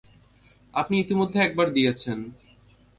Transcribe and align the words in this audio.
আপনি 0.73 0.95
ইতিমধ্যে 0.99 1.39
একবার 1.41 1.67
দিয়েছেন। 1.73 2.19